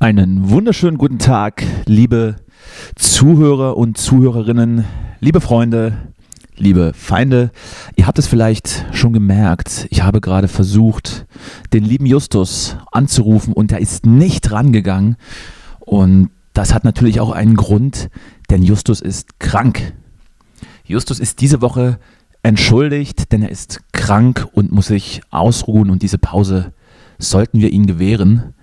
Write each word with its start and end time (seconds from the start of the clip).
Einen 0.00 0.48
wunderschönen 0.48 0.96
guten 0.96 1.18
Tag, 1.18 1.64
liebe 1.86 2.36
Zuhörer 2.94 3.76
und 3.76 3.98
Zuhörerinnen, 3.98 4.84
liebe 5.18 5.40
Freunde, 5.40 6.12
liebe 6.56 6.92
Feinde. 6.94 7.50
Ihr 7.96 8.06
habt 8.06 8.20
es 8.20 8.28
vielleicht 8.28 8.86
schon 8.92 9.12
gemerkt, 9.12 9.88
ich 9.90 10.04
habe 10.04 10.20
gerade 10.20 10.46
versucht, 10.46 11.26
den 11.72 11.82
lieben 11.82 12.06
Justus 12.06 12.76
anzurufen 12.92 13.52
und 13.52 13.72
er 13.72 13.80
ist 13.80 14.06
nicht 14.06 14.52
rangegangen. 14.52 15.16
Und 15.80 16.30
das 16.52 16.74
hat 16.74 16.84
natürlich 16.84 17.18
auch 17.18 17.32
einen 17.32 17.56
Grund, 17.56 18.08
denn 18.50 18.62
Justus 18.62 19.00
ist 19.00 19.40
krank. 19.40 19.94
Justus 20.84 21.18
ist 21.18 21.40
diese 21.40 21.60
Woche 21.60 21.98
entschuldigt, 22.44 23.32
denn 23.32 23.42
er 23.42 23.50
ist 23.50 23.80
krank 23.90 24.46
und 24.52 24.70
muss 24.70 24.86
sich 24.86 25.22
ausruhen 25.30 25.90
und 25.90 26.02
diese 26.02 26.18
Pause 26.18 26.72
sollten 27.18 27.60
wir 27.60 27.72
ihm 27.72 27.86
gewähren. 27.86 28.54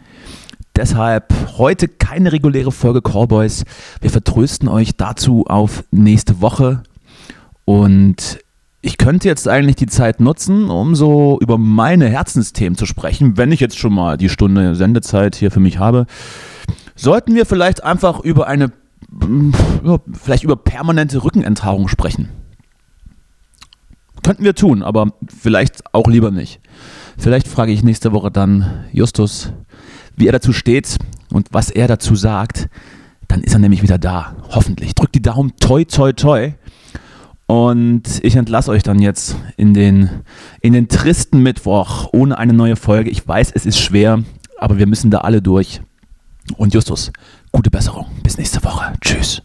Deshalb 0.76 1.34
heute 1.58 1.88
keine 1.88 2.34
reguläre 2.34 2.72
Folge 2.72 3.02
Callboys. 3.02 3.64
Wir 4.02 4.09
vertrösten 4.09 4.68
euch 4.68 4.98
dazu 4.98 5.45
auf 5.48 5.86
nächste 5.92 6.42
Woche. 6.42 6.84
Und 7.64 8.40
ich 8.82 8.98
könnte 8.98 9.28
jetzt 9.28 9.48
eigentlich 9.48 9.78
die 9.78 9.88
Zeit 9.88 10.20
nutzen, 10.20 10.70
um 10.70 10.94
so 10.94 11.40
über 11.42 11.58
meine 11.58 12.09
Herzensthemen 12.09 12.78
zu 12.78 12.86
sprechen, 12.86 13.38
wenn 13.38 13.52
ich 13.52 13.59
jetzt 13.59 13.78
schon 13.78 13.94
mal 13.94 14.17
die 14.17 14.30
Stunde 14.30 14.76
Sendezeit 14.76 15.36
hier 15.36 15.50
für 15.50 15.62
mich 15.62 15.80
habe. 15.80 16.08
Sollten 16.95 17.36
wir 17.36 17.45
vielleicht 17.45 17.84
einfach 17.84 18.20
über 18.20 18.48
eine, 18.48 18.72
vielleicht 20.14 20.44
über 20.44 20.58
permanente 20.58 21.23
Rückenenthaarung 21.23 21.88
sprechen? 21.88 22.30
Könnten 24.23 24.44
wir 24.44 24.56
tun, 24.56 24.84
aber 24.84 25.14
vielleicht 25.28 25.84
auch 25.94 26.08
lieber 26.08 26.32
nicht. 26.32 26.60
Vielleicht 27.17 27.48
frage 27.48 27.72
ich 27.72 27.84
nächste 27.84 28.12
Woche 28.12 28.30
dann 28.30 28.86
Justus, 28.92 29.54
wie 30.17 30.27
er 30.27 30.31
dazu 30.31 30.53
steht 30.53 30.97
und 31.31 31.49
was 31.52 31.69
er 31.69 31.88
dazu 31.88 32.16
sagt, 32.16 32.69
dann 33.27 33.41
ist 33.41 33.53
er 33.53 33.59
nämlich 33.59 33.81
wieder 33.81 33.97
da. 33.97 34.35
Hoffentlich. 34.49 34.95
Drückt 34.95 35.16
die 35.16 35.21
Daumen, 35.21 35.53
toi, 35.59 35.83
toi, 35.83 36.14
toi. 36.14 36.53
Und 37.48 38.03
ich 38.23 38.36
entlasse 38.36 38.71
euch 38.71 38.83
dann 38.83 38.99
jetzt 38.99 39.36
in 39.55 39.73
den, 39.73 40.09
in 40.61 40.73
den 40.73 40.87
tristen 40.87 41.43
Mittwoch 41.43 42.09
ohne 42.11 42.37
eine 42.37 42.54
neue 42.54 42.75
Folge. 42.75 43.09
Ich 43.09 43.27
weiß, 43.27 43.52
es 43.54 43.65
ist 43.65 43.80
schwer, 43.80 44.23
aber 44.58 44.77
wir 44.77 44.87
müssen 44.87 45.11
da 45.11 45.20
alle 45.20 45.42
durch. 45.42 45.81
Und 46.58 46.73
Justus, 46.73 47.11
gute 47.52 47.70
Besserung. 47.70 48.08
Bis 48.23 48.37
nächste 48.37 48.64
Woche. 48.64 48.93
Tschüss. 49.02 49.45